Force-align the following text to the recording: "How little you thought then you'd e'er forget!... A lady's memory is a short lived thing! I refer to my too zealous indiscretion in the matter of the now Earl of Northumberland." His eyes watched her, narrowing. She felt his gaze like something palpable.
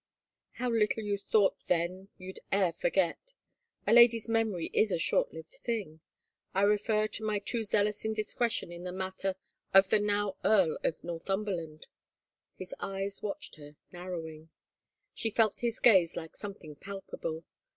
"How 0.53 0.67
little 0.71 1.03
you 1.03 1.15
thought 1.15 1.67
then 1.67 2.09
you'd 2.17 2.39
e'er 2.51 2.71
forget!... 2.71 3.33
A 3.85 3.93
lady's 3.93 4.27
memory 4.27 4.71
is 4.73 4.91
a 4.91 4.97
short 4.97 5.31
lived 5.31 5.53
thing! 5.53 5.99
I 6.55 6.63
refer 6.63 7.05
to 7.09 7.23
my 7.23 7.37
too 7.37 7.63
zealous 7.63 8.03
indiscretion 8.03 8.71
in 8.71 8.83
the 8.83 8.91
matter 8.91 9.35
of 9.75 9.89
the 9.89 9.99
now 9.99 10.37
Earl 10.43 10.79
of 10.83 11.03
Northumberland." 11.03 11.85
His 12.55 12.73
eyes 12.79 13.21
watched 13.21 13.57
her, 13.57 13.75
narrowing. 13.91 14.49
She 15.13 15.29
felt 15.29 15.59
his 15.59 15.79
gaze 15.79 16.15
like 16.15 16.35
something 16.35 16.75
palpable. 16.77 17.43